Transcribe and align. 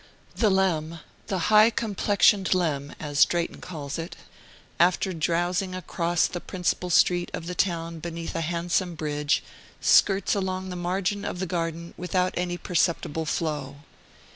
The 0.35 0.49
Leam, 0.49 0.99
the 1.27 1.37
"high 1.53 1.69
complectioned 1.69 2.55
Leam," 2.55 2.91
as 2.99 3.23
Drayton 3.23 3.61
calls 3.61 3.99
it, 3.99 4.15
after 4.79 5.13
drowsing 5.13 5.75
across 5.75 6.25
the 6.25 6.41
principal 6.41 6.89
street 6.89 7.29
of 7.35 7.45
the 7.45 7.53
town 7.53 7.99
beneath 7.99 8.33
a 8.33 8.41
handsome 8.41 8.95
bridge, 8.95 9.43
skirts 9.79 10.33
along 10.33 10.69
the 10.69 10.75
margin 10.75 11.23
of 11.23 11.37
the 11.37 11.45
Garden 11.45 11.93
without 11.97 12.33
any 12.35 12.57
perceptible 12.57 13.27
flow. 13.27 13.75